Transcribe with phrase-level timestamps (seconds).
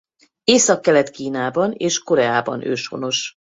[0.43, 3.35] Északkelet-Kínában és Koreában őshonos.